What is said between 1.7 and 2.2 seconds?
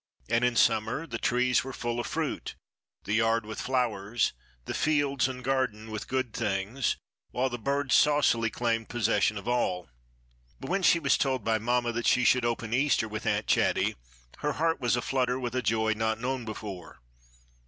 full of